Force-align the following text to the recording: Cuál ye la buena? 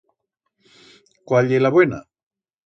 Cuál 1.27 1.49
ye 1.51 1.61
la 1.61 1.73
buena? 1.77 2.01